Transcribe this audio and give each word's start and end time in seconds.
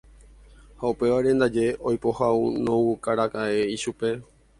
Ha 0.79 0.85
upévare 0.91 1.29
ndaje 1.35 1.65
oipohãnoukáraka'e 1.87 3.59
ichupe. 3.75 4.09